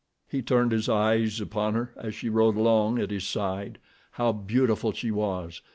[0.27, 3.77] He turned his eyes upon her as she rode along at his side.
[4.13, 5.61] How beautiful she was!